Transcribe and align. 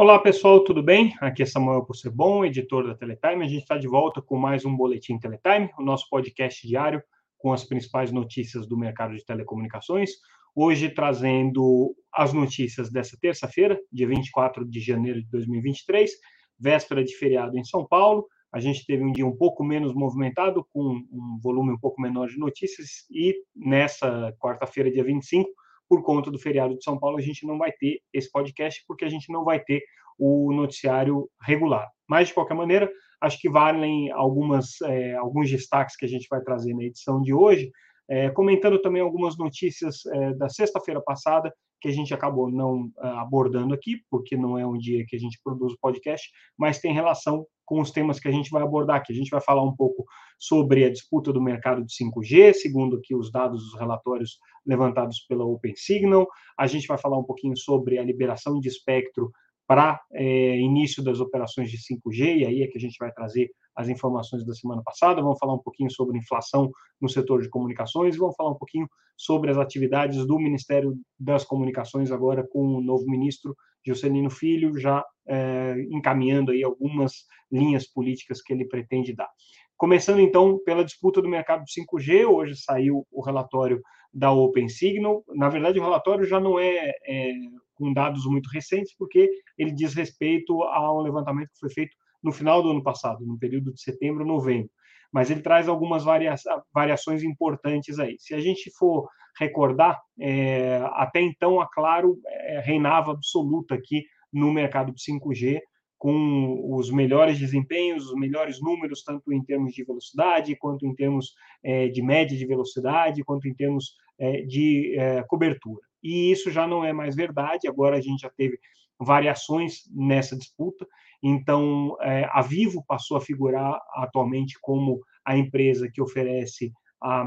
Olá 0.00 0.18
pessoal, 0.18 0.64
tudo 0.64 0.82
bem? 0.82 1.14
Aqui 1.20 1.42
é 1.42 1.46
Samuel 1.46 1.84
Possebon, 1.84 2.42
editor 2.42 2.86
da 2.86 2.94
Teletime. 2.94 3.44
A 3.44 3.48
gente 3.48 3.60
está 3.60 3.76
de 3.76 3.86
volta 3.86 4.22
com 4.22 4.34
mais 4.38 4.64
um 4.64 4.74
Boletim 4.74 5.18
Teletime, 5.18 5.68
o 5.78 5.82
nosso 5.82 6.08
podcast 6.08 6.66
diário 6.66 7.02
com 7.36 7.52
as 7.52 7.64
principais 7.64 8.10
notícias 8.10 8.66
do 8.66 8.78
mercado 8.78 9.14
de 9.14 9.22
telecomunicações. 9.22 10.12
Hoje 10.56 10.88
trazendo 10.88 11.94
as 12.14 12.32
notícias 12.32 12.90
dessa 12.90 13.14
terça-feira, 13.20 13.78
dia 13.92 14.08
24 14.08 14.64
de 14.64 14.80
janeiro 14.80 15.20
de 15.20 15.28
2023, 15.28 16.10
véspera 16.58 17.04
de 17.04 17.14
feriado 17.14 17.58
em 17.58 17.64
São 17.64 17.86
Paulo. 17.86 18.26
A 18.50 18.58
gente 18.58 18.86
teve 18.86 19.04
um 19.04 19.12
dia 19.12 19.26
um 19.26 19.36
pouco 19.36 19.62
menos 19.62 19.92
movimentado, 19.92 20.66
com 20.72 20.94
um 21.12 21.38
volume 21.42 21.72
um 21.72 21.78
pouco 21.78 22.00
menor 22.00 22.26
de 22.26 22.38
notícias, 22.38 23.04
e 23.10 23.34
nessa 23.54 24.34
quarta-feira, 24.40 24.90
dia 24.90 25.04
25, 25.04 25.50
por 25.90 26.04
conta 26.04 26.30
do 26.30 26.38
feriado 26.38 26.76
de 26.76 26.84
São 26.84 26.96
Paulo, 26.96 27.18
a 27.18 27.20
gente 27.20 27.44
não 27.44 27.58
vai 27.58 27.72
ter 27.72 28.00
esse 28.12 28.30
podcast, 28.30 28.84
porque 28.86 29.04
a 29.04 29.08
gente 29.08 29.32
não 29.32 29.44
vai 29.44 29.58
ter 29.58 29.82
o 30.16 30.52
noticiário 30.52 31.28
regular. 31.42 31.90
Mas, 32.08 32.28
de 32.28 32.34
qualquer 32.34 32.54
maneira, 32.54 32.88
acho 33.20 33.40
que 33.40 33.50
valem 33.50 34.08
algumas, 34.12 34.80
é, 34.82 35.16
alguns 35.16 35.50
destaques 35.50 35.96
que 35.96 36.04
a 36.04 36.08
gente 36.08 36.28
vai 36.30 36.40
trazer 36.42 36.72
na 36.74 36.84
edição 36.84 37.20
de 37.20 37.34
hoje, 37.34 37.72
é, 38.10 38.28
comentando 38.30 38.82
também 38.82 39.00
algumas 39.00 39.38
notícias 39.38 40.04
é, 40.06 40.34
da 40.34 40.48
sexta-feira 40.48 41.00
passada, 41.00 41.54
que 41.80 41.88
a 41.88 41.92
gente 41.92 42.12
acabou 42.12 42.50
não 42.50 42.90
é, 42.98 43.06
abordando 43.10 43.72
aqui, 43.72 44.02
porque 44.10 44.36
não 44.36 44.58
é 44.58 44.66
um 44.66 44.76
dia 44.76 45.04
que 45.06 45.14
a 45.14 45.18
gente 45.18 45.40
produz 45.44 45.72
o 45.72 45.78
podcast, 45.80 46.28
mas 46.58 46.80
tem 46.80 46.92
relação 46.92 47.46
com 47.64 47.80
os 47.80 47.92
temas 47.92 48.18
que 48.18 48.26
a 48.26 48.32
gente 48.32 48.50
vai 48.50 48.64
abordar 48.64 48.96
aqui. 48.96 49.12
A 49.12 49.16
gente 49.16 49.30
vai 49.30 49.40
falar 49.40 49.62
um 49.62 49.76
pouco 49.76 50.04
sobre 50.40 50.84
a 50.84 50.90
disputa 50.90 51.32
do 51.32 51.40
mercado 51.40 51.84
de 51.84 51.94
5G, 51.94 52.52
segundo 52.52 52.96
aqui 52.96 53.14
os 53.14 53.30
dados 53.30 53.62
dos 53.62 53.78
relatórios 53.78 54.38
levantados 54.66 55.20
pela 55.28 55.44
OpenSignal. 55.44 56.26
A 56.58 56.66
gente 56.66 56.88
vai 56.88 56.98
falar 56.98 57.16
um 57.16 57.24
pouquinho 57.24 57.56
sobre 57.56 57.96
a 57.96 58.02
liberação 58.02 58.58
de 58.58 58.66
espectro 58.66 59.30
para 59.70 60.00
é, 60.12 60.58
início 60.58 61.00
das 61.00 61.20
operações 61.20 61.70
de 61.70 61.78
5G, 61.78 62.38
e 62.38 62.44
aí 62.44 62.62
é 62.64 62.66
que 62.66 62.76
a 62.76 62.80
gente 62.80 62.96
vai 62.98 63.12
trazer 63.12 63.52
as 63.72 63.88
informações 63.88 64.44
da 64.44 64.52
semana 64.52 64.82
passada, 64.82 65.22
vamos 65.22 65.38
falar 65.38 65.54
um 65.54 65.62
pouquinho 65.62 65.88
sobre 65.88 66.18
inflação 66.18 66.72
no 67.00 67.08
setor 67.08 67.40
de 67.40 67.48
comunicações, 67.48 68.16
vamos 68.16 68.34
falar 68.34 68.50
um 68.50 68.58
pouquinho 68.58 68.88
sobre 69.16 69.48
as 69.48 69.56
atividades 69.56 70.26
do 70.26 70.40
Ministério 70.40 70.98
das 71.16 71.44
Comunicações 71.44 72.10
agora 72.10 72.44
com 72.44 72.78
o 72.78 72.80
novo 72.80 73.06
ministro 73.06 73.56
Juscelino 73.86 74.28
Filho, 74.28 74.76
já 74.76 75.04
é, 75.28 75.76
encaminhando 75.88 76.50
aí 76.50 76.64
algumas 76.64 77.26
linhas 77.48 77.86
políticas 77.86 78.42
que 78.42 78.52
ele 78.52 78.64
pretende 78.64 79.14
dar. 79.14 79.30
Começando 79.76 80.18
então 80.18 80.58
pela 80.64 80.84
disputa 80.84 81.22
do 81.22 81.28
mercado 81.28 81.62
de 81.64 81.72
5G, 81.80 82.28
hoje 82.28 82.56
saiu 82.56 83.06
o 83.08 83.22
relatório 83.22 83.80
da 84.12 84.32
OpenSignal. 84.32 85.24
Na 85.28 85.48
verdade, 85.48 85.78
o 85.78 85.82
relatório 85.82 86.24
já 86.24 86.40
não 86.40 86.58
é, 86.58 86.92
é 87.06 87.32
com 87.74 87.92
dados 87.92 88.26
muito 88.26 88.48
recentes, 88.50 88.94
porque 88.96 89.30
ele 89.56 89.72
diz 89.72 89.94
respeito 89.94 90.62
a 90.64 90.92
um 90.94 91.00
levantamento 91.00 91.48
que 91.48 91.58
foi 91.58 91.70
feito 91.70 91.96
no 92.22 92.32
final 92.32 92.62
do 92.62 92.70
ano 92.70 92.82
passado, 92.82 93.24
no 93.24 93.38
período 93.38 93.72
de 93.72 93.80
setembro, 93.80 94.24
novembro. 94.24 94.70
Mas 95.12 95.30
ele 95.30 95.40
traz 95.40 95.68
algumas 95.68 96.04
varia 96.04 96.34
variações 96.72 97.22
importantes 97.22 97.98
aí. 97.98 98.16
Se 98.18 98.34
a 98.34 98.40
gente 98.40 98.70
for 98.78 99.08
recordar, 99.38 100.00
é, 100.18 100.82
até 100.92 101.20
então 101.20 101.60
a 101.60 101.66
Claro 101.66 102.18
é, 102.26 102.60
reinava 102.60 103.12
absoluta 103.12 103.74
aqui 103.74 104.04
no 104.32 104.52
mercado 104.52 104.92
de 104.92 105.02
5G, 105.02 105.60
com 106.00 106.74
os 106.74 106.90
melhores 106.90 107.38
desempenhos, 107.38 108.06
os 108.06 108.14
melhores 108.14 108.58
números, 108.58 109.04
tanto 109.04 109.30
em 109.34 109.44
termos 109.44 109.74
de 109.74 109.84
velocidade, 109.84 110.56
quanto 110.56 110.86
em 110.86 110.94
termos 110.94 111.34
é, 111.62 111.88
de 111.88 112.00
média 112.00 112.34
de 112.38 112.46
velocidade, 112.46 113.22
quanto 113.22 113.46
em 113.46 113.52
termos 113.52 113.96
é, 114.18 114.40
de 114.40 114.96
é, 114.98 115.22
cobertura. 115.24 115.82
E 116.02 116.32
isso 116.32 116.50
já 116.50 116.66
não 116.66 116.82
é 116.82 116.90
mais 116.90 117.14
verdade, 117.14 117.68
agora 117.68 117.98
a 117.98 118.00
gente 118.00 118.20
já 118.20 118.30
teve 118.30 118.58
variações 118.98 119.82
nessa 119.94 120.34
disputa, 120.34 120.86
então 121.22 121.94
é, 122.00 122.26
a 122.32 122.40
Vivo 122.40 122.82
passou 122.88 123.18
a 123.18 123.20
figurar 123.20 123.78
atualmente 123.92 124.56
como 124.62 125.02
a 125.22 125.36
empresa 125.36 125.90
que 125.92 126.00
oferece 126.00 126.72
a 127.02 127.26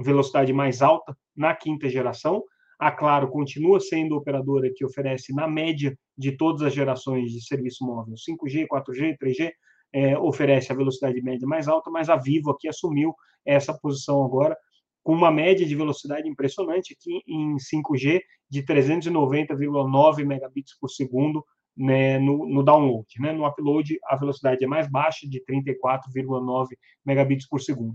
velocidade 0.00 0.52
mais 0.52 0.80
alta 0.80 1.16
na 1.36 1.56
quinta 1.56 1.88
geração, 1.88 2.44
a 2.82 2.90
Claro 2.90 3.28
continua 3.28 3.78
sendo 3.78 4.16
a 4.16 4.18
operadora 4.18 4.68
que 4.74 4.84
oferece, 4.84 5.32
na 5.32 5.46
média 5.46 5.96
de 6.18 6.32
todas 6.32 6.62
as 6.62 6.74
gerações 6.74 7.30
de 7.30 7.40
serviço 7.40 7.86
móvel, 7.86 8.16
5G, 8.16 8.66
4G, 8.66 9.16
3G, 9.22 9.52
é, 9.92 10.18
oferece 10.18 10.72
a 10.72 10.74
velocidade 10.74 11.22
média 11.22 11.46
mais 11.46 11.68
alta, 11.68 11.92
mas 11.92 12.10
a 12.10 12.16
Vivo 12.16 12.50
aqui 12.50 12.66
assumiu 12.66 13.14
essa 13.46 13.72
posição 13.72 14.24
agora, 14.24 14.56
com 15.00 15.14
uma 15.14 15.30
média 15.30 15.64
de 15.64 15.76
velocidade 15.76 16.28
impressionante 16.28 16.96
aqui 16.98 17.22
em 17.24 17.54
5G 17.54 18.20
de 18.50 18.64
390,9 18.64 20.24
megabits 20.24 20.76
por 20.80 20.88
segundo 20.88 21.44
né, 21.76 22.18
no, 22.18 22.48
no, 22.48 22.64
download. 22.64 23.06
Né? 23.20 23.32
No 23.32 23.46
upload, 23.46 23.96
a 24.06 24.16
velocidade 24.16 24.64
é 24.64 24.66
mais 24.66 24.90
baixa, 24.90 25.28
de 25.28 25.40
34,9 25.44 26.66
megabits 27.04 27.46
por 27.46 27.60
segundo. 27.60 27.94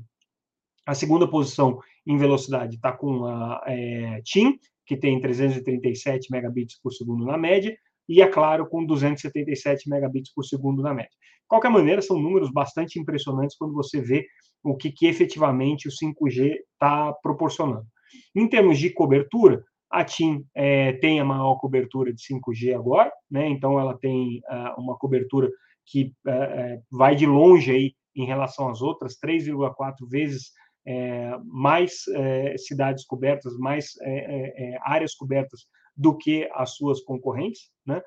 A 0.86 0.94
segunda 0.94 1.30
posição 1.30 1.78
em 2.06 2.16
velocidade 2.16 2.76
está 2.76 2.94
com 2.94 3.26
a 3.26 3.62
é, 3.68 4.22
TIM, 4.22 4.58
que 4.88 4.96
tem 4.96 5.20
337 5.20 6.32
megabits 6.32 6.80
por 6.82 6.92
segundo 6.94 7.26
na 7.26 7.38
média, 7.38 7.78
e, 8.10 8.22
é 8.22 8.28
claro, 8.28 8.68
com 8.70 8.86
277 8.86 9.90
megabits 9.90 10.34
por 10.34 10.44
segundo 10.46 10.82
na 10.82 10.94
média. 10.94 11.12
De 11.12 11.48
qualquer 11.48 11.70
maneira, 11.70 12.02
são 12.02 12.18
números 12.18 12.52
bastante 12.52 12.98
impressionantes 12.98 13.58
quando 13.58 13.74
você 13.74 14.02
vê 14.02 14.26
o 14.64 14.76
que, 14.76 14.92
que 14.92 15.06
efetivamente 15.06 15.88
o 15.88 15.92
5G 15.92 16.56
está 16.74 17.14
proporcionando. 17.22 17.86
Em 18.34 18.48
termos 18.48 18.80
de 18.80 18.90
cobertura, 18.90 19.62
a 19.90 20.04
TIM 20.04 20.46
é, 20.56 20.94
tem 20.94 21.20
a 21.20 21.26
maior 21.26 21.56
cobertura 21.56 22.14
de 22.14 22.22
5G 22.22 22.74
agora, 22.74 23.12
né? 23.30 23.48
então 23.48 23.80
ela 23.80 23.98
tem 23.98 24.40
uh, 24.50 24.82
uma 24.82 24.98
cobertura 24.98 25.50
que 25.86 26.14
uh, 26.28 26.82
vai 26.92 27.16
de 27.16 27.26
longe 27.26 27.72
aí 27.72 27.94
em 28.16 28.26
relação 28.26 28.70
às 28.70 28.82
outras, 28.82 29.18
3,4 29.24 30.08
vezes 30.10 30.52
é, 30.88 31.38
mais 31.44 32.08
é, 32.08 32.58
cidades 32.58 33.06
cobertas, 33.06 33.58
mais 33.58 33.92
é, 34.02 34.74
é, 34.74 34.80
áreas 34.82 35.14
cobertas 35.14 35.68
do 35.96 36.16
que 36.16 36.50
as 36.54 36.76
suas 36.76 37.02
concorrentes. 37.02 37.70
Né? 37.86 38.02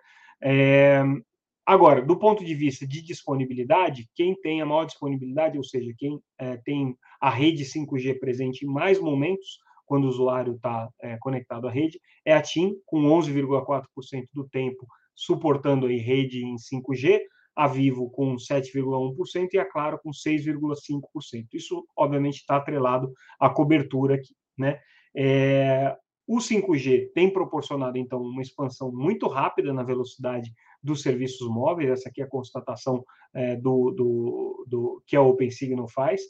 agora, 1.66 2.00
do 2.00 2.19
ponto 2.19 2.42
de 2.42 2.54
vista 2.54 2.86
de 2.86 3.02
disponibilidade, 3.02 4.08
quem 4.14 4.34
tem 4.40 4.62
a 4.62 4.66
maior 4.66 4.86
disponibilidade, 4.86 5.58
ou 5.58 5.64
seja, 5.64 5.92
quem 5.98 6.19
tem 6.64 6.96
a 7.20 7.28
rede 7.28 7.64
5G 7.64 8.19
presente 8.19 8.64
em 8.64 8.69
mais 8.69 8.98
momentos, 8.98 9.58
quando 9.84 10.04
o 10.04 10.08
usuário 10.08 10.54
está 10.54 10.88
conectado 11.20 11.69
à 11.69 11.70
rede, 11.70 12.00
é 12.24 12.32
a 12.32 12.40
TIM, 12.40 12.74
com 12.86 13.02
11,4% 13.02 13.84
do 14.32 14.48
tempo 14.48 14.86
suportando 15.14 15.86
aí 15.86 15.98
rede 15.98 16.42
em 16.42 16.56
5G, 16.56 17.20
a 17.55 17.66
Vivo 17.66 18.11
com 18.11 18.37
7,1% 18.37 19.49
e 19.53 19.59
a 19.59 19.65
Claro 19.65 19.99
com 20.03 20.11
6,5%. 20.11 21.47
Isso, 21.53 21.84
obviamente, 21.97 22.37
está 22.37 22.56
atrelado 22.56 23.12
à 23.38 23.50
cobertura 23.50 24.15
aqui. 24.15 24.34
Né? 24.56 24.81
É, 25.16 25.97
o 26.27 26.38
5G 26.38 27.11
tem 27.12 27.33
proporcionado, 27.33 27.99
então, 27.99 28.22
uma 28.22 28.41
expansão 28.41 28.93
muito 28.93 29.27
rápida 29.27 29.72
na 29.72 29.83
velocidade 29.83 30.53
dos 30.83 31.03
serviços 31.03 31.49
móveis, 31.49 31.91
essa 31.91 32.09
aqui 32.09 32.22
é 32.22 32.25
a 32.25 32.28
constatação 32.28 33.05
é, 33.34 33.56
do, 33.56 33.91
do, 33.91 34.65
do, 34.69 35.03
que 35.06 35.17
a 35.17 35.22
OpenSignal 35.22 35.88
faz, 35.88 36.21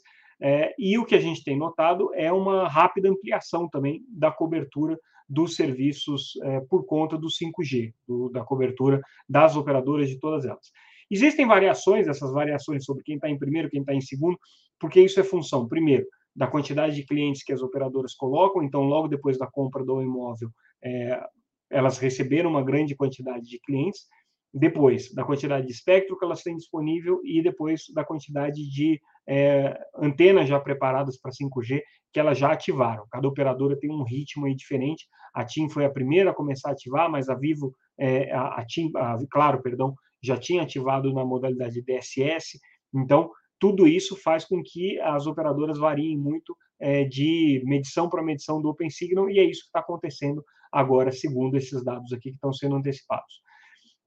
é, 0.41 0.73
e 0.77 0.97
o 0.97 1.05
que 1.05 1.13
a 1.13 1.19
gente 1.19 1.43
tem 1.43 1.55
notado 1.55 2.09
é 2.15 2.31
uma 2.31 2.67
rápida 2.67 3.09
ampliação 3.09 3.69
também 3.69 4.03
da 4.09 4.31
cobertura 4.31 4.99
dos 5.29 5.55
serviços 5.55 6.33
é, 6.41 6.59
por 6.61 6.83
conta 6.85 7.15
do 7.15 7.27
5G, 7.27 7.93
do, 8.07 8.29
da 8.29 8.43
cobertura 8.43 9.01
das 9.29 9.55
operadoras 9.55 10.09
de 10.09 10.19
todas 10.19 10.45
elas. 10.45 10.71
Existem 11.11 11.45
variações, 11.45 12.07
essas 12.07 12.31
variações 12.31 12.85
sobre 12.85 13.03
quem 13.03 13.15
está 13.15 13.29
em 13.29 13.37
primeiro, 13.37 13.69
quem 13.69 13.81
está 13.81 13.93
em 13.93 13.99
segundo, 13.99 14.39
porque 14.79 15.01
isso 15.01 15.19
é 15.19 15.23
função, 15.23 15.67
primeiro, 15.67 16.05
da 16.33 16.47
quantidade 16.47 16.95
de 16.95 17.05
clientes 17.05 17.43
que 17.43 17.51
as 17.51 17.61
operadoras 17.61 18.15
colocam, 18.15 18.63
então, 18.63 18.83
logo 18.83 19.09
depois 19.09 19.37
da 19.37 19.45
compra 19.45 19.83
do 19.83 20.01
imóvel, 20.01 20.49
é, 20.81 21.21
elas 21.69 21.97
receberam 21.97 22.49
uma 22.49 22.63
grande 22.63 22.95
quantidade 22.95 23.45
de 23.45 23.59
clientes, 23.59 24.07
depois 24.53 25.13
da 25.13 25.23
quantidade 25.23 25.67
de 25.67 25.73
espectro 25.73 26.17
que 26.17 26.25
elas 26.25 26.41
têm 26.41 26.55
disponível 26.55 27.21
e 27.23 27.41
depois 27.41 27.83
da 27.93 28.03
quantidade 28.03 28.69
de 28.69 28.99
é, 29.27 29.77
antenas 29.95 30.47
já 30.47 30.59
preparadas 30.59 31.17
para 31.17 31.31
5G 31.31 31.81
que 32.11 32.19
elas 32.19 32.37
já 32.37 32.51
ativaram. 32.51 33.05
Cada 33.09 33.27
operadora 33.27 33.79
tem 33.79 33.89
um 33.89 34.03
ritmo 34.03 34.45
aí 34.45 34.53
diferente. 34.53 35.07
A 35.33 35.45
TIM 35.45 35.69
foi 35.69 35.85
a 35.85 35.89
primeira 35.89 36.31
a 36.31 36.33
começar 36.33 36.69
a 36.69 36.71
ativar, 36.73 37.09
mas 37.09 37.29
a 37.29 37.35
Vivo, 37.35 37.73
é, 37.97 38.29
a, 38.33 38.55
a 38.55 38.65
TIM, 38.65 38.91
a, 38.95 39.17
claro, 39.29 39.61
perdão, 39.61 39.95
já 40.21 40.37
tinha 40.37 40.63
ativado 40.63 41.13
na 41.13 41.25
modalidade 41.25 41.81
DSS. 41.81 42.59
Então, 42.93 43.31
tudo 43.59 43.87
isso 43.87 44.15
faz 44.15 44.45
com 44.45 44.61
que 44.63 44.99
as 45.01 45.27
operadoras 45.27 45.77
variem 45.77 46.17
muito 46.17 46.55
é, 46.79 47.03
de 47.03 47.61
medição 47.65 48.09
para 48.09 48.23
medição 48.23 48.61
do 48.61 48.69
OpenSignal, 48.69 49.29
e 49.29 49.39
é 49.39 49.43
isso 49.43 49.61
que 49.61 49.67
está 49.67 49.79
acontecendo 49.79 50.43
agora, 50.71 51.11
segundo 51.11 51.55
esses 51.55 51.83
dados 51.83 52.11
aqui 52.11 52.29
que 52.29 52.35
estão 52.35 52.51
sendo 52.51 52.75
antecipados. 52.75 53.41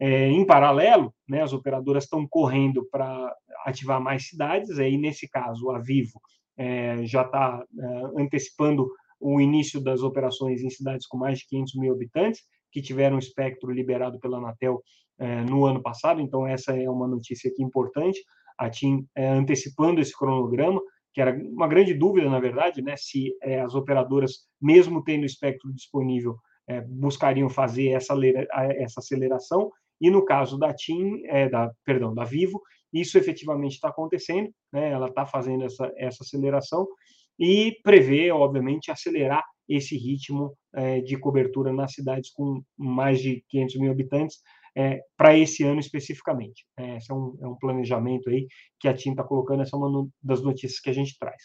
É, 0.00 0.28
em 0.28 0.44
paralelo, 0.44 1.14
né, 1.28 1.43
as 1.43 1.52
operadoras 1.52 2.05
estão 2.05 2.26
correndo 2.26 2.84
para 2.90 3.32
ativar 3.64 4.00
mais 4.00 4.26
cidades, 4.28 4.78
aí 4.78 4.96
nesse 4.99 5.28
caso 5.28 5.70
a 5.70 5.78
Vivo 5.78 6.20
é, 6.56 7.06
já 7.06 7.22
está 7.22 7.64
é, 7.78 8.22
antecipando 8.22 8.88
o 9.20 9.40
início 9.40 9.81
das 9.81 10.02
operações 10.02 10.62
em 10.62 10.70
cidades 10.70 11.06
com 11.06 11.17
mais 11.17 11.38
de 11.38 11.46
500 11.46 11.75
mil 11.76 11.93
habitantes, 11.94 12.43
que 12.72 12.82
tiveram 12.82 13.19
espectro 13.19 13.70
liberado 13.70 14.19
pela 14.19 14.38
Anatel 14.38 14.82
é, 15.19 15.43
no 15.43 15.64
ano 15.64 15.82
passado, 15.82 16.20
então 16.20 16.46
essa 16.46 16.76
é 16.76 16.88
uma 16.88 17.06
notícia 17.06 17.50
aqui 17.50 17.62
importante, 17.62 18.20
a 18.58 18.70
TIM 18.70 19.06
é, 19.14 19.28
antecipando 19.28 20.00
esse 20.00 20.16
cronograma, 20.16 20.81
que 21.12 21.20
era 21.20 21.32
uma 21.32 21.69
grande 21.69 21.94
dúvida, 21.94 22.28
na 22.28 22.40
verdade, 22.40 22.82
né, 22.82 22.96
se 22.96 23.32
é, 23.43 23.61
as 23.61 23.75
operadoras, 23.75 24.49
mesmo 24.61 25.02
tendo 25.02 25.25
espectro 25.25 25.72
disponível, 25.72 26.37
é, 26.66 26.81
buscariam 26.81 27.49
fazer 27.49 27.88
essa, 27.88 28.14
essa 28.52 29.00
aceleração, 29.00 29.70
e 30.00 30.11
no 30.11 30.25
caso 30.25 30.58
da 30.58 30.75
TIM, 30.75 31.22
é, 31.26 31.49
da, 31.49 31.70
perdão, 31.84 32.12
da 32.12 32.25
Vivo, 32.25 32.60
isso 32.93 33.17
efetivamente 33.17 33.75
está 33.75 33.88
acontecendo, 33.88 34.50
né, 34.72 34.90
ela 34.90 35.06
está 35.08 35.25
fazendo 35.25 35.64
essa, 35.64 35.93
essa 35.96 36.25
aceleração, 36.25 36.87
e 37.38 37.76
prevê, 37.82 38.31
obviamente, 38.31 38.90
acelerar 38.90 39.43
esse 39.69 39.96
ritmo 39.96 40.55
de 41.05 41.17
cobertura 41.17 41.72
nas 41.72 41.93
cidades 41.93 42.31
com 42.31 42.62
mais 42.76 43.19
de 43.20 43.43
500 43.49 43.76
mil 43.81 43.90
habitantes, 43.90 44.38
é, 44.76 45.00
para 45.16 45.36
esse 45.36 45.62
ano 45.62 45.80
especificamente. 45.80 46.66
É, 46.76 46.96
esse 46.96 47.10
é 47.10 47.14
um, 47.14 47.36
é 47.40 47.46
um, 47.46 47.56
planejamento 47.56 48.28
aí 48.28 48.46
que 48.80 48.88
a 48.88 48.94
TIM 48.94 49.10
está 49.10 49.22
colocando, 49.22 49.62
essa 49.62 49.76
é 49.76 49.78
uma 49.78 50.08
das 50.22 50.42
notícias 50.42 50.80
que 50.80 50.90
a 50.90 50.94
gente 50.94 51.16
traz. 51.18 51.42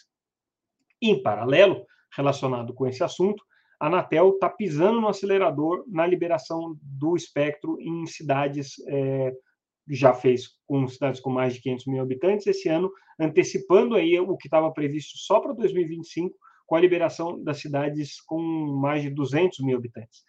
Em 1.00 1.22
paralelo, 1.22 1.84
relacionado 2.16 2.74
com 2.74 2.86
esse 2.86 3.02
assunto, 3.02 3.42
a 3.80 3.86
Anatel 3.86 4.30
está 4.30 4.48
pisando 4.48 5.00
no 5.00 5.08
acelerador 5.08 5.84
na 5.88 6.06
liberação 6.06 6.76
do 6.82 7.16
espectro 7.16 7.80
em 7.80 8.04
cidades, 8.06 8.74
é, 8.88 9.32
já 9.88 10.12
fez 10.12 10.48
com 10.66 10.86
cidades 10.86 11.20
com 11.20 11.30
mais 11.30 11.54
de 11.54 11.62
500 11.62 11.86
mil 11.86 12.02
habitantes, 12.02 12.46
esse 12.46 12.68
ano 12.68 12.90
antecipando 13.18 13.94
aí 13.94 14.18
o 14.18 14.36
que 14.36 14.48
estava 14.48 14.70
previsto 14.72 15.16
só 15.18 15.40
para 15.40 15.52
2025, 15.52 16.34
com 16.66 16.76
a 16.76 16.80
liberação 16.80 17.42
das 17.42 17.58
cidades 17.58 18.20
com 18.20 18.40
mais 18.80 19.02
de 19.02 19.10
200 19.10 19.58
mil 19.60 19.76
habitantes. 19.76 20.22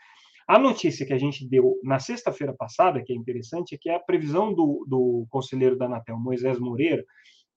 A 0.51 0.59
notícia 0.59 1.05
que 1.05 1.13
a 1.13 1.17
gente 1.17 1.47
deu 1.47 1.79
na 1.81 1.97
sexta-feira 1.97 2.53
passada, 2.53 3.01
que 3.01 3.13
é 3.13 3.15
interessante, 3.15 3.73
é 3.73 3.77
que 3.77 3.89
é 3.89 3.95
a 3.95 3.99
previsão 4.01 4.53
do, 4.53 4.85
do 4.85 5.25
conselheiro 5.29 5.77
da 5.77 5.85
Anatel, 5.85 6.19
Moisés 6.19 6.59
Moreira, 6.59 7.05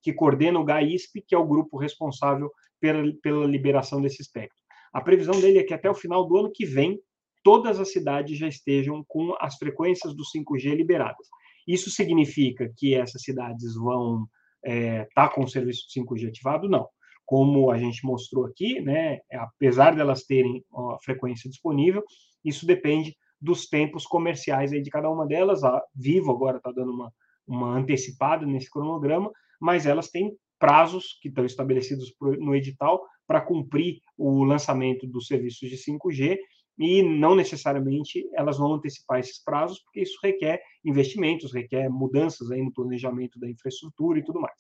que 0.00 0.12
coordena 0.12 0.60
o 0.60 0.64
GAISP, 0.64 1.20
que 1.26 1.34
é 1.34 1.38
o 1.38 1.44
grupo 1.44 1.76
responsável 1.76 2.52
pela, 2.80 3.02
pela 3.20 3.46
liberação 3.46 4.00
desse 4.00 4.22
espectro. 4.22 4.56
A 4.92 5.00
previsão 5.00 5.40
dele 5.40 5.58
é 5.58 5.64
que 5.64 5.74
até 5.74 5.90
o 5.90 5.94
final 5.94 6.24
do 6.24 6.36
ano 6.36 6.52
que 6.54 6.64
vem, 6.64 7.00
todas 7.42 7.80
as 7.80 7.90
cidades 7.90 8.38
já 8.38 8.46
estejam 8.46 9.04
com 9.08 9.34
as 9.40 9.56
frequências 9.56 10.14
do 10.14 10.22
5G 10.22 10.76
liberadas. 10.76 11.26
Isso 11.66 11.90
significa 11.90 12.72
que 12.76 12.94
essas 12.94 13.22
cidades 13.22 13.74
vão 13.74 14.24
estar 14.64 14.72
é, 14.72 15.08
tá 15.16 15.28
com 15.28 15.42
o 15.42 15.48
serviço 15.48 15.82
de 15.88 16.00
5G 16.00 16.28
ativado? 16.28 16.68
Não. 16.68 16.86
Como 17.26 17.72
a 17.72 17.76
gente 17.76 18.06
mostrou 18.06 18.46
aqui, 18.46 18.80
né, 18.82 19.18
apesar 19.32 19.96
delas 19.96 20.22
terem 20.22 20.62
a 20.72 20.98
frequência 21.02 21.50
disponível, 21.50 22.04
isso 22.44 22.66
depende 22.66 23.16
dos 23.40 23.66
tempos 23.66 24.06
comerciais 24.06 24.72
aí 24.72 24.82
de 24.82 24.90
cada 24.90 25.10
uma 25.10 25.26
delas. 25.26 25.62
A 25.62 25.82
Vivo 25.94 26.30
agora 26.30 26.58
está 26.58 26.72
dando 26.72 26.92
uma, 26.92 27.12
uma 27.46 27.76
antecipada 27.76 28.46
nesse 28.46 28.70
cronograma, 28.70 29.30
mas 29.60 29.86
elas 29.86 30.08
têm 30.08 30.36
prazos 30.58 31.18
que 31.20 31.28
estão 31.28 31.44
estabelecidos 31.44 32.12
no 32.20 32.54
edital 32.54 33.04
para 33.26 33.40
cumprir 33.40 33.98
o 34.16 34.44
lançamento 34.44 35.06
dos 35.06 35.26
serviços 35.26 35.68
de 35.68 35.76
5G 35.76 36.38
e 36.78 37.02
não 37.02 37.34
necessariamente 37.34 38.28
elas 38.34 38.58
vão 38.58 38.74
antecipar 38.74 39.20
esses 39.20 39.42
prazos, 39.42 39.80
porque 39.84 40.00
isso 40.00 40.18
requer 40.22 40.60
investimentos, 40.84 41.52
requer 41.52 41.88
mudanças 41.88 42.50
aí 42.50 42.62
no 42.62 42.72
planejamento 42.72 43.38
da 43.38 43.48
infraestrutura 43.48 44.18
e 44.18 44.24
tudo 44.24 44.40
mais. 44.40 44.58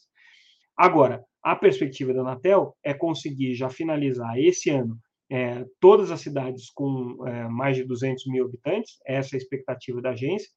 Agora, 0.76 1.24
a 1.42 1.54
perspectiva 1.54 2.12
da 2.12 2.20
Anatel 2.20 2.76
é 2.82 2.94
conseguir 2.94 3.54
já 3.54 3.68
finalizar 3.68 4.38
esse 4.38 4.70
ano 4.70 4.98
é, 5.34 5.66
todas 5.80 6.12
as 6.12 6.20
cidades 6.20 6.70
com 6.70 7.26
é, 7.26 7.48
mais 7.48 7.76
de 7.76 7.82
200 7.82 8.24
mil 8.28 8.44
habitantes, 8.44 9.00
essa 9.04 9.34
é 9.34 9.36
a 9.36 9.42
expectativa 9.42 10.00
da 10.00 10.10
agência. 10.10 10.48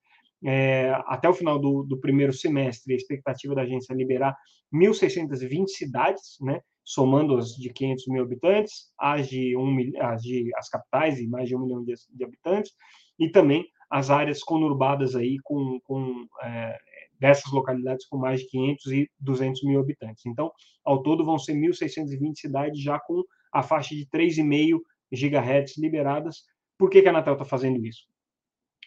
É, 0.46 0.92
até 1.08 1.28
o 1.28 1.34
final 1.34 1.58
do, 1.58 1.82
do, 1.82 2.00
primeiro 2.00 2.32
semestre, 2.32 2.94
a 2.94 2.96
expectativa 2.96 3.56
da 3.56 3.64
agência 3.64 3.92
é 3.92 3.96
liberar 3.96 4.38
1.620 4.72 5.68
cidades, 5.70 6.38
né, 6.42 6.62
somando 6.84 7.36
as 7.38 7.56
de 7.56 7.74
500 7.74 8.08
mil 8.08 8.22
habitantes, 8.22 8.92
as 9.00 9.28
de, 9.28 9.58
um, 9.58 9.76
as 10.00 10.22
de 10.22 10.52
as 10.56 10.70
capitais 10.70 11.20
e 11.20 11.28
mais 11.28 11.50
de 11.50 11.56
um 11.56 11.66
milhão 11.66 11.84
de, 11.84 11.96
de 12.14 12.24
habitantes, 12.24 12.72
e 13.18 13.32
também 13.32 13.66
as 13.90 14.12
áreas 14.12 14.44
conurbadas 14.44 15.16
aí 15.16 15.38
com, 15.44 15.80
com 15.86 16.28
é, 16.44 16.78
dessas 17.20 17.52
localidades 17.52 18.06
com 18.06 18.20
mais 18.20 18.42
de 18.42 18.48
500 18.50 18.92
e 18.92 19.10
200 19.20 19.64
mil 19.64 19.80
habitantes. 19.80 20.24
Então, 20.28 20.52
ao 20.86 21.02
todo 21.02 21.26
vão 21.26 21.40
ser 21.40 21.56
1.620 21.56 22.36
cidades 22.36 22.80
já 22.80 23.00
com 23.00 23.24
a 23.58 23.64
faixa 23.64 23.96
de 23.96 24.06
3,5 24.06 24.80
GHz 25.12 25.78
liberadas. 25.78 26.44
Por 26.78 26.90
que, 26.90 27.02
que 27.02 27.08
a 27.08 27.12
Anatel 27.12 27.34
está 27.34 27.46
fazendo 27.46 27.84
isso? 27.84 28.04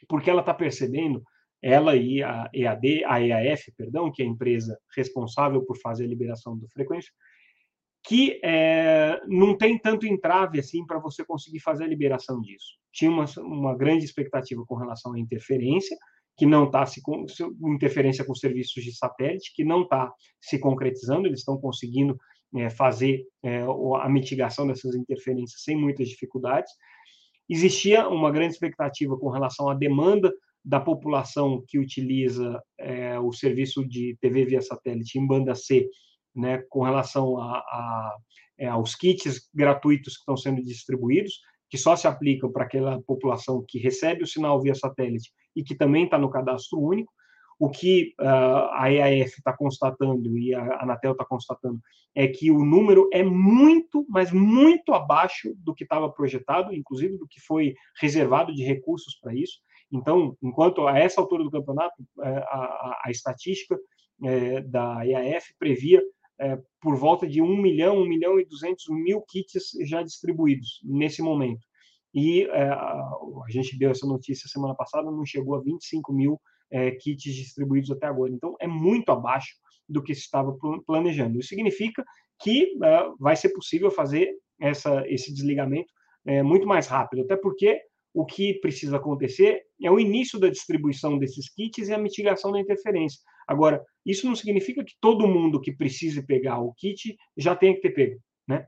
Porque 0.08 0.30
ela 0.30 0.40
está 0.40 0.54
percebendo, 0.54 1.22
ela 1.60 1.96
e 1.96 2.22
a 2.22 2.48
EAD, 2.54 3.04
a 3.04 3.20
EAF, 3.20 3.72
perdão, 3.76 4.12
que 4.12 4.22
é 4.22 4.24
a 4.24 4.28
empresa 4.28 4.78
responsável 4.96 5.64
por 5.64 5.76
fazer 5.78 6.04
a 6.04 6.08
liberação 6.08 6.56
da 6.56 6.68
frequência, 6.68 7.12
que 8.06 8.40
é, 8.44 9.20
não 9.26 9.56
tem 9.56 9.76
tanto 9.76 10.06
entrave 10.06 10.60
assim 10.60 10.86
para 10.86 11.00
você 11.00 11.24
conseguir 11.24 11.60
fazer 11.60 11.84
a 11.84 11.88
liberação 11.88 12.40
disso. 12.40 12.78
Tinha 12.92 13.10
uma, 13.10 13.24
uma 13.38 13.76
grande 13.76 14.04
expectativa 14.04 14.64
com 14.64 14.76
relação 14.76 15.14
à 15.14 15.18
interferência, 15.18 15.96
que 16.36 16.46
não 16.46 16.64
está 16.64 16.86
se 16.86 17.02
interferência 17.62 18.24
com 18.24 18.34
serviços 18.34 18.82
de 18.84 18.96
satélite, 18.96 19.52
que 19.54 19.64
não 19.64 19.82
está 19.82 20.10
se 20.40 20.58
concretizando, 20.58 21.26
eles 21.26 21.40
estão 21.40 21.60
conseguindo 21.60 22.16
fazer 22.70 23.24
é, 23.44 23.62
a 24.00 24.08
mitigação 24.08 24.66
dessas 24.66 24.94
interferências 24.94 25.62
sem 25.62 25.76
muitas 25.76 26.08
dificuldades. 26.08 26.72
Existia 27.48 28.08
uma 28.08 28.30
grande 28.30 28.54
expectativa 28.54 29.16
com 29.16 29.28
relação 29.28 29.68
à 29.68 29.74
demanda 29.74 30.32
da 30.64 30.78
população 30.78 31.64
que 31.66 31.78
utiliza 31.78 32.62
é, 32.78 33.18
o 33.18 33.32
serviço 33.32 33.86
de 33.86 34.16
TV 34.20 34.44
via 34.44 34.60
satélite 34.60 35.18
em 35.18 35.26
banda 35.26 35.54
C, 35.54 35.88
né, 36.34 36.62
com 36.68 36.82
relação 36.82 37.38
a, 37.38 37.58
a, 37.58 38.16
é, 38.58 38.68
aos 38.68 38.94
kits 38.94 39.48
gratuitos 39.54 40.14
que 40.14 40.20
estão 40.20 40.36
sendo 40.36 40.62
distribuídos, 40.62 41.40
que 41.68 41.78
só 41.78 41.96
se 41.96 42.06
aplicam 42.06 42.52
para 42.52 42.64
aquela 42.64 43.00
população 43.02 43.64
que 43.66 43.78
recebe 43.78 44.22
o 44.22 44.26
sinal 44.26 44.60
via 44.60 44.74
satélite 44.74 45.30
e 45.56 45.62
que 45.62 45.74
também 45.74 46.04
está 46.04 46.18
no 46.18 46.30
cadastro 46.30 46.78
único. 46.78 47.12
O 47.60 47.68
que 47.68 48.14
uh, 48.18 48.72
a 48.72 48.90
EAF 48.90 49.34
está 49.36 49.54
constatando 49.54 50.38
e 50.38 50.54
a 50.54 50.82
Anatel 50.82 51.12
está 51.12 51.26
constatando 51.26 51.78
é 52.14 52.26
que 52.26 52.50
o 52.50 52.64
número 52.64 53.06
é 53.12 53.22
muito, 53.22 54.06
mas 54.08 54.32
muito 54.32 54.94
abaixo 54.94 55.52
do 55.58 55.74
que 55.74 55.84
estava 55.84 56.10
projetado, 56.10 56.74
inclusive 56.74 57.18
do 57.18 57.28
que 57.28 57.38
foi 57.38 57.74
reservado 58.00 58.54
de 58.54 58.64
recursos 58.64 59.14
para 59.20 59.34
isso. 59.34 59.58
Então, 59.92 60.34
enquanto 60.42 60.88
a 60.88 60.98
essa 60.98 61.20
altura 61.20 61.44
do 61.44 61.50
campeonato, 61.50 62.02
é, 62.22 62.28
a, 62.28 62.40
a, 62.40 63.02
a 63.04 63.10
estatística 63.10 63.78
é, 64.24 64.62
da 64.62 65.06
EAF 65.06 65.54
previa 65.58 66.02
é, 66.40 66.58
por 66.80 66.96
volta 66.96 67.28
de 67.28 67.42
1 67.42 67.56
milhão, 67.58 67.98
1 67.98 68.08
milhão 68.08 68.40
e 68.40 68.46
200 68.46 68.86
mil 68.88 69.20
kits 69.28 69.72
já 69.84 70.02
distribuídos 70.02 70.80
nesse 70.82 71.20
momento. 71.20 71.60
E 72.14 72.44
é, 72.44 72.70
a 72.70 73.44
gente 73.50 73.78
deu 73.78 73.90
essa 73.90 74.06
notícia 74.06 74.48
semana 74.48 74.74
passada, 74.74 75.10
não 75.10 75.26
chegou 75.26 75.56
a 75.56 75.60
25 75.60 76.10
mil 76.10 76.40
é, 76.70 76.90
kits 76.92 77.34
distribuídos 77.34 77.90
até 77.90 78.06
agora. 78.06 78.32
Então, 78.32 78.56
é 78.60 78.66
muito 78.66 79.10
abaixo 79.10 79.54
do 79.88 80.02
que 80.02 80.14
se 80.14 80.22
estava 80.22 80.56
planejando. 80.86 81.38
Isso 81.38 81.48
significa 81.48 82.04
que 82.40 82.74
uh, 82.76 83.16
vai 83.18 83.36
ser 83.36 83.50
possível 83.50 83.90
fazer 83.90 84.32
essa, 84.60 85.02
esse 85.08 85.32
desligamento 85.32 85.92
é, 86.26 86.42
muito 86.42 86.66
mais 86.66 86.86
rápido, 86.86 87.22
até 87.22 87.36
porque 87.36 87.80
o 88.12 88.24
que 88.24 88.54
precisa 88.60 88.96
acontecer 88.96 89.62
é 89.82 89.90
o 89.90 90.00
início 90.00 90.38
da 90.38 90.48
distribuição 90.48 91.18
desses 91.18 91.48
kits 91.52 91.88
e 91.88 91.94
a 91.94 91.98
mitigação 91.98 92.52
da 92.52 92.60
interferência. 92.60 93.20
Agora, 93.46 93.84
isso 94.04 94.26
não 94.26 94.34
significa 94.34 94.84
que 94.84 94.94
todo 95.00 95.28
mundo 95.28 95.60
que 95.60 95.72
precise 95.72 96.24
pegar 96.24 96.58
o 96.60 96.72
kit 96.74 97.16
já 97.36 97.54
tenha 97.54 97.74
que 97.74 97.80
ter 97.80 97.90
pego, 97.90 98.20
né? 98.46 98.66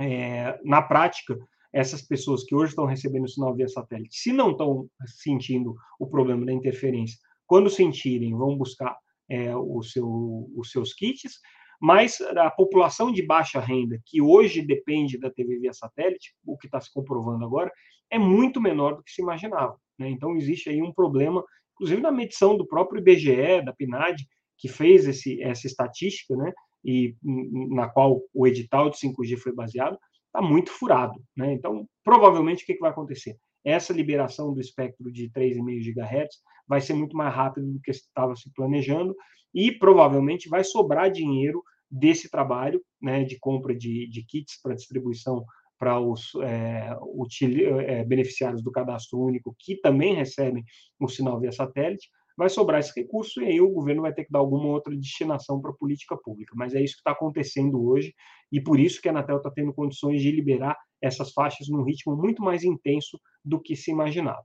É, 0.00 0.58
na 0.64 0.82
prática, 0.82 1.38
essas 1.74 2.02
pessoas 2.02 2.44
que 2.44 2.54
hoje 2.54 2.70
estão 2.70 2.86
recebendo 2.86 3.24
o 3.24 3.28
sinal 3.28 3.54
via 3.54 3.66
satélite, 3.66 4.16
se 4.16 4.32
não 4.32 4.52
estão 4.52 4.88
sentindo 5.06 5.74
o 5.98 6.06
problema 6.06 6.46
da 6.46 6.52
interferência, 6.52 7.18
quando 7.46 7.68
sentirem, 7.68 8.34
vão 8.34 8.56
buscar 8.56 8.96
é, 9.28 9.54
o 9.56 9.82
seu, 9.82 10.48
os 10.56 10.70
seus 10.70 10.94
kits, 10.94 11.40
mas 11.80 12.20
a 12.20 12.50
população 12.50 13.12
de 13.12 13.26
baixa 13.26 13.60
renda, 13.60 14.00
que 14.06 14.22
hoje 14.22 14.62
depende 14.62 15.18
da 15.18 15.30
TV 15.30 15.58
via 15.58 15.72
satélite, 15.72 16.34
o 16.46 16.56
que 16.56 16.66
está 16.66 16.80
se 16.80 16.92
comprovando 16.92 17.44
agora, 17.44 17.70
é 18.08 18.18
muito 18.18 18.60
menor 18.60 18.96
do 18.96 19.02
que 19.02 19.10
se 19.10 19.20
imaginava. 19.20 19.76
Né? 19.98 20.08
Então, 20.08 20.36
existe 20.36 20.70
aí 20.70 20.80
um 20.80 20.92
problema, 20.92 21.44
inclusive 21.74 22.00
na 22.00 22.12
medição 22.12 22.56
do 22.56 22.66
próprio 22.66 23.00
IBGE, 23.00 23.62
da 23.64 23.72
PNAD, 23.72 24.24
que 24.56 24.68
fez 24.68 25.06
esse, 25.06 25.42
essa 25.42 25.66
estatística, 25.66 26.36
né? 26.36 26.52
e 26.84 27.16
na 27.22 27.88
qual 27.88 28.20
o 28.32 28.46
edital 28.46 28.90
de 28.90 28.96
5G 28.96 29.38
foi 29.38 29.52
baseado, 29.52 29.98
está 30.34 30.42
muito 30.42 30.70
furado. 30.70 31.14
Né? 31.36 31.52
Então, 31.52 31.86
provavelmente, 32.02 32.64
o 32.64 32.66
que, 32.66 32.74
que 32.74 32.80
vai 32.80 32.90
acontecer? 32.90 33.36
Essa 33.64 33.92
liberação 33.92 34.52
do 34.52 34.60
espectro 34.60 35.10
de 35.10 35.30
3,5 35.30 35.94
GHz 35.94 36.36
vai 36.66 36.80
ser 36.80 36.94
muito 36.94 37.16
mais 37.16 37.32
rápido 37.32 37.72
do 37.72 37.80
que 37.80 37.92
estava 37.92 38.34
se 38.34 38.50
planejando 38.52 39.14
e 39.54 39.70
provavelmente 39.70 40.48
vai 40.48 40.64
sobrar 40.64 41.10
dinheiro 41.10 41.62
desse 41.90 42.28
trabalho 42.28 42.82
né, 43.00 43.22
de 43.22 43.38
compra 43.38 43.74
de, 43.74 44.08
de 44.08 44.24
kits 44.24 44.60
para 44.60 44.74
distribuição 44.74 45.44
para 45.78 46.00
os 46.00 46.34
é, 46.42 46.96
util, 47.14 47.80
é, 47.80 48.04
beneficiários 48.04 48.62
do 48.62 48.72
cadastro 48.72 49.20
único 49.20 49.54
que 49.58 49.76
também 49.76 50.14
recebem 50.14 50.64
o 50.98 51.08
sinal 51.08 51.38
via 51.38 51.52
satélite, 51.52 52.08
vai 52.36 52.48
sobrar 52.48 52.80
esse 52.80 52.92
recurso 52.98 53.40
e 53.40 53.46
aí 53.46 53.60
o 53.60 53.70
governo 53.70 54.02
vai 54.02 54.12
ter 54.12 54.24
que 54.24 54.32
dar 54.32 54.40
alguma 54.40 54.68
outra 54.68 54.94
destinação 54.96 55.60
para 55.60 55.70
a 55.70 55.74
política 55.74 56.16
pública. 56.16 56.54
Mas 56.56 56.74
é 56.74 56.82
isso 56.82 56.94
que 56.94 57.00
está 57.00 57.12
acontecendo 57.12 57.84
hoje 57.86 58.14
e 58.50 58.60
por 58.60 58.78
isso 58.78 59.00
que 59.00 59.08
a 59.08 59.12
Anatel 59.12 59.38
está 59.38 59.50
tendo 59.50 59.72
condições 59.72 60.20
de 60.20 60.30
liberar 60.30 60.76
essas 61.00 61.32
faixas 61.32 61.68
num 61.68 61.82
ritmo 61.82 62.16
muito 62.16 62.42
mais 62.42 62.64
intenso 62.64 63.20
do 63.44 63.60
que 63.60 63.76
se 63.76 63.90
imaginava. 63.90 64.44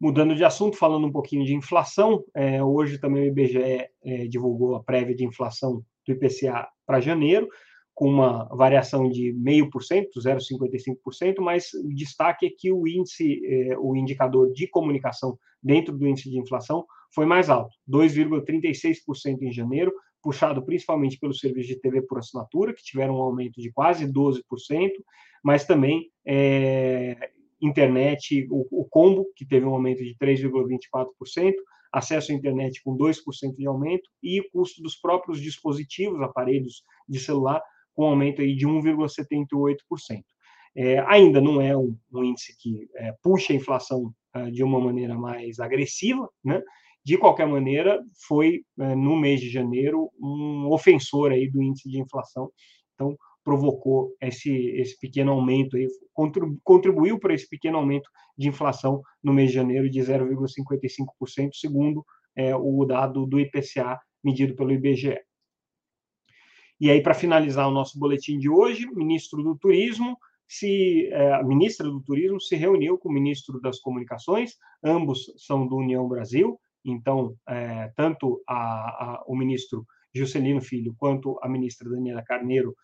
Mudando 0.00 0.34
de 0.34 0.44
assunto, 0.44 0.76
falando 0.76 1.06
um 1.06 1.12
pouquinho 1.12 1.44
de 1.44 1.54
inflação, 1.54 2.24
é, 2.34 2.62
hoje 2.62 2.98
também 2.98 3.22
o 3.22 3.26
IBGE 3.26 3.88
é, 4.02 4.26
divulgou 4.26 4.74
a 4.74 4.82
prévia 4.82 5.14
de 5.14 5.24
inflação 5.24 5.84
do 6.04 6.12
IPCA 6.12 6.68
para 6.84 7.00
janeiro 7.00 7.48
com 7.94 8.08
uma 8.08 8.44
variação 8.46 9.08
de 9.08 9.32
0,5%, 9.34 10.08
0,55%, 10.18 11.40
mas 11.40 11.72
o 11.74 11.88
destaque 11.94 12.46
é 12.46 12.50
que 12.50 12.72
o 12.72 12.86
índice, 12.86 13.40
eh, 13.44 13.76
o 13.78 13.94
indicador 13.94 14.52
de 14.52 14.66
comunicação 14.66 15.38
dentro 15.62 15.96
do 15.96 16.06
índice 16.06 16.30
de 16.30 16.38
inflação 16.38 16.86
foi 17.14 17.26
mais 17.26 17.50
alto, 17.50 17.74
2,36% 17.86 19.42
em 19.42 19.52
janeiro, 19.52 19.92
puxado 20.22 20.64
principalmente 20.64 21.18
pelo 21.18 21.34
serviço 21.34 21.68
de 21.68 21.80
TV 21.80 22.02
por 22.02 22.18
assinatura, 22.18 22.72
que 22.72 22.82
tiveram 22.82 23.16
um 23.16 23.22
aumento 23.22 23.60
de 23.60 23.70
quase 23.72 24.06
12%, 24.06 24.40
mas 25.44 25.64
também 25.64 26.10
é, 26.24 27.30
internet, 27.60 28.46
o, 28.50 28.66
o, 28.70 28.84
combo, 28.88 29.26
que 29.36 29.44
teve 29.44 29.66
um 29.66 29.74
aumento 29.74 30.02
de 30.02 30.16
3,24%, 30.16 31.52
acesso 31.92 32.32
à 32.32 32.34
internet 32.34 32.82
com 32.82 32.96
2% 32.96 33.54
de 33.54 33.66
aumento, 33.66 34.08
e 34.22 34.40
o 34.40 34.50
custo 34.50 34.82
dos 34.82 34.96
próprios 34.96 35.40
dispositivos, 35.40 36.22
aparelhos 36.22 36.82
de 37.08 37.18
celular, 37.18 37.62
com 37.94 38.04
um 38.04 38.08
aumento 38.08 38.42
aí 38.42 38.54
de 38.54 38.66
1,78%. 38.66 40.22
É, 40.74 41.00
ainda 41.00 41.40
não 41.40 41.60
é 41.60 41.76
um, 41.76 41.96
um 42.12 42.24
índice 42.24 42.56
que 42.58 42.88
é, 42.96 43.12
puxa 43.22 43.52
a 43.52 43.56
inflação 43.56 44.12
é, 44.34 44.50
de 44.50 44.64
uma 44.64 44.80
maneira 44.80 45.14
mais 45.14 45.58
agressiva, 45.58 46.28
né? 46.42 46.62
De 47.04 47.18
qualquer 47.18 47.46
maneira, 47.46 48.00
foi 48.26 48.62
é, 48.78 48.94
no 48.94 49.16
mês 49.16 49.40
de 49.40 49.50
janeiro 49.50 50.10
um 50.20 50.68
ofensor 50.70 51.32
aí 51.32 51.50
do 51.50 51.62
índice 51.62 51.90
de 51.90 52.00
inflação. 52.00 52.50
Então, 52.94 53.16
provocou 53.44 54.14
esse, 54.20 54.50
esse 54.76 54.98
pequeno 54.98 55.32
aumento, 55.32 55.76
aí, 55.76 55.88
contribuiu 56.62 57.18
para 57.18 57.34
esse 57.34 57.48
pequeno 57.48 57.78
aumento 57.78 58.08
de 58.38 58.48
inflação 58.48 59.02
no 59.22 59.34
mês 59.34 59.50
de 59.50 59.56
janeiro 59.56 59.90
de 59.90 60.00
0,55%, 60.00 61.50
segundo 61.54 62.04
é, 62.36 62.54
o 62.54 62.84
dado 62.84 63.26
do 63.26 63.40
IPCA 63.40 63.98
medido 64.22 64.54
pelo 64.54 64.72
IBGE. 64.72 65.18
E 66.82 66.90
aí, 66.90 67.00
para 67.00 67.14
finalizar 67.14 67.68
o 67.68 67.70
nosso 67.70 67.96
boletim 67.96 68.40
de 68.40 68.50
hoje, 68.50 68.88
ministro 68.92 69.40
do 69.40 69.56
Turismo, 69.56 70.18
se, 70.48 71.06
é, 71.12 71.32
a 71.32 71.40
ministra 71.40 71.88
do 71.88 72.02
Turismo 72.02 72.40
se 72.40 72.56
reuniu 72.56 72.98
com 72.98 73.08
o 73.08 73.12
ministro 73.12 73.60
das 73.60 73.78
Comunicações, 73.78 74.56
ambos 74.82 75.32
são 75.36 75.64
do 75.64 75.76
União 75.76 76.08
Brasil, 76.08 76.58
então, 76.84 77.36
é, 77.48 77.92
tanto 77.94 78.42
a, 78.48 78.56
a, 78.56 79.24
o 79.28 79.36
ministro 79.36 79.86
Juscelino 80.12 80.60
Filho 80.60 80.92
quanto 80.98 81.38
a 81.40 81.48
ministra 81.48 81.88
Daniela 81.88 82.24
Carneiro, 82.24 82.74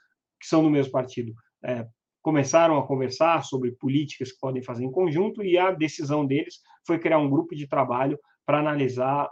que 0.41 0.47
são 0.47 0.63
do 0.63 0.71
mesmo 0.71 0.93
partido, 0.93 1.35
é, 1.65 1.85
começaram 2.23 2.79
a 2.79 2.87
conversar 2.87 3.43
sobre 3.43 3.73
políticas 3.73 4.31
que 4.31 4.39
podem 4.39 4.63
fazer 4.63 4.85
em 4.85 4.93
conjunto 4.93 5.43
e 5.43 5.59
a 5.59 5.73
decisão 5.73 6.25
deles 6.25 6.61
foi 6.87 7.01
criar 7.01 7.19
um 7.19 7.29
grupo 7.29 7.53
de 7.53 7.67
trabalho 7.67 8.17
para 8.47 8.61
analisar 8.61 9.29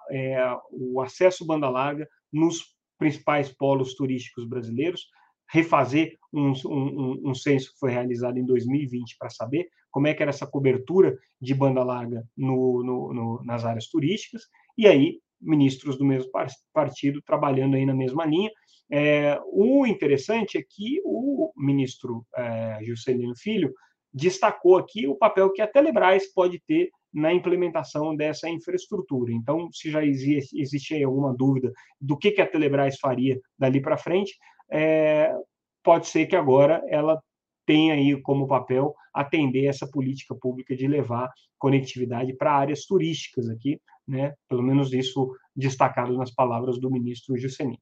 o 0.70 1.00
acesso 1.00 1.46
banda 1.46 1.70
larga 1.70 2.06
nos 2.32 2.75
principais 2.98 3.52
polos 3.52 3.94
turísticos 3.94 4.46
brasileiros, 4.46 5.06
refazer 5.48 6.16
um, 6.32 6.52
um, 6.66 7.30
um 7.30 7.34
censo 7.34 7.72
que 7.72 7.78
foi 7.78 7.90
realizado 7.90 8.38
em 8.38 8.44
2020 8.44 9.16
para 9.18 9.30
saber 9.30 9.68
como 9.90 10.08
é 10.08 10.14
que 10.14 10.22
era 10.22 10.30
essa 10.30 10.46
cobertura 10.46 11.16
de 11.40 11.54
banda 11.54 11.82
larga 11.82 12.24
no, 12.36 12.82
no, 12.82 13.14
no, 13.14 13.44
nas 13.44 13.64
áreas 13.64 13.86
turísticas, 13.86 14.42
e 14.76 14.86
aí 14.86 15.20
ministros 15.40 15.96
do 15.98 16.04
mesmo 16.04 16.30
partido 16.72 17.22
trabalhando 17.22 17.76
aí 17.76 17.86
na 17.86 17.94
mesma 17.94 18.24
linha. 18.24 18.50
É, 18.90 19.38
o 19.46 19.86
interessante 19.86 20.58
é 20.58 20.62
que 20.62 21.00
o 21.04 21.52
ministro 21.56 22.24
é, 22.36 22.78
Juscelino 22.82 23.36
Filho 23.36 23.72
destacou 24.12 24.76
aqui 24.76 25.06
o 25.06 25.16
papel 25.16 25.52
que 25.52 25.60
a 25.60 25.66
Telebrás 25.66 26.32
pode 26.32 26.60
ter 26.66 26.90
na 27.16 27.32
implementação 27.32 28.14
dessa 28.14 28.46
infraestrutura. 28.46 29.32
Então, 29.32 29.72
se 29.72 29.90
já 29.90 30.04
existe, 30.04 30.60
existe 30.60 31.02
alguma 31.02 31.34
dúvida 31.34 31.72
do 31.98 32.14
que, 32.14 32.30
que 32.30 32.42
a 32.42 32.46
Telebrás 32.46 32.98
faria 32.98 33.40
dali 33.58 33.80
para 33.80 33.96
frente, 33.96 34.36
é, 34.70 35.34
pode 35.82 36.08
ser 36.08 36.26
que 36.26 36.36
agora 36.36 36.84
ela 36.90 37.18
tenha 37.64 37.94
aí 37.94 38.20
como 38.20 38.46
papel 38.46 38.94
atender 39.14 39.64
essa 39.64 39.90
política 39.90 40.34
pública 40.34 40.76
de 40.76 40.86
levar 40.86 41.30
conectividade 41.58 42.34
para 42.36 42.52
áreas 42.52 42.84
turísticas 42.84 43.48
aqui, 43.48 43.80
né? 44.06 44.34
Pelo 44.46 44.62
menos 44.62 44.92
isso 44.92 45.34
destacado 45.54 46.14
nas 46.18 46.30
palavras 46.30 46.78
do 46.78 46.90
ministro 46.90 47.34
Juscelino. 47.38 47.78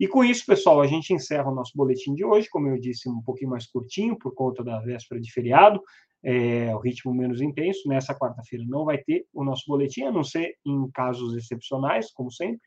E 0.00 0.08
com 0.08 0.24
isso, 0.24 0.44
pessoal, 0.46 0.80
a 0.80 0.86
gente 0.86 1.12
encerra 1.12 1.50
o 1.50 1.54
nosso 1.54 1.72
boletim 1.74 2.14
de 2.14 2.24
hoje, 2.24 2.48
como 2.50 2.68
eu 2.68 2.78
disse, 2.78 3.08
um 3.08 3.22
pouquinho 3.22 3.50
mais 3.50 3.66
curtinho, 3.66 4.18
por 4.18 4.34
conta 4.34 4.64
da 4.64 4.80
véspera 4.80 5.20
de 5.20 5.32
feriado, 5.32 5.80
é, 6.24 6.74
o 6.74 6.78
ritmo 6.78 7.14
menos 7.14 7.40
intenso. 7.40 7.88
Nessa 7.88 8.14
quarta-feira 8.14 8.64
não 8.66 8.84
vai 8.84 8.98
ter 8.98 9.26
o 9.32 9.44
nosso 9.44 9.64
boletim, 9.66 10.02
a 10.04 10.12
não 10.12 10.24
ser 10.24 10.54
em 10.66 10.90
casos 10.90 11.36
excepcionais, 11.36 12.10
como 12.12 12.30
sempre. 12.30 12.60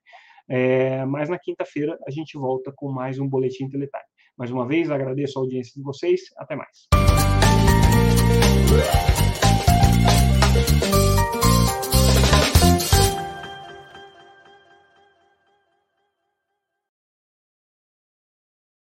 É, 0.49 1.05
mas 1.05 1.27
na 1.29 1.37
quinta-feira 1.37 1.97
a 2.07 2.11
gente 2.11 2.37
volta 2.37 2.71
com 2.73 2.89
mais 2.89 3.19
um 3.19 3.27
Boletim 3.27 3.67
Teletime. 3.67 4.03
Mais 4.37 4.51
uma 4.51 4.65
vez, 4.67 4.89
agradeço 4.89 5.39
a 5.39 5.41
audiência 5.41 5.73
de 5.75 5.81
vocês. 5.81 6.21
Até 6.37 6.55
mais. 6.55 6.87